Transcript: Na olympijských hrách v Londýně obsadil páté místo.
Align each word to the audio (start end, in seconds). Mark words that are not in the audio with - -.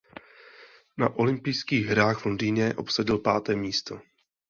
Na 0.97 1.09
olympijských 1.15 1.85
hrách 1.85 2.19
v 2.21 2.25
Londýně 2.25 2.73
obsadil 2.73 3.17
páté 3.19 3.55
místo. 3.55 4.01